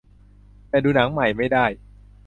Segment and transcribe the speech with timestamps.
[0.69, 1.65] แต่ดูหนังใหม่ไม่ได้